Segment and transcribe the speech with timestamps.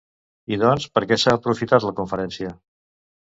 [0.55, 2.55] I doncs, per què s'ha aprofitat la conferència?